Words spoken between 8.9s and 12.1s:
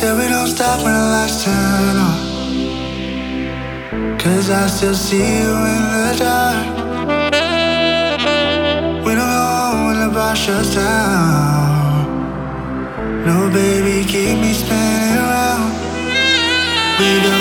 We don't know when the bar shuts down.